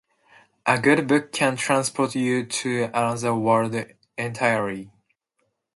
[0.65, 3.75] A good book can transport you to another world
[4.17, 4.89] entirely.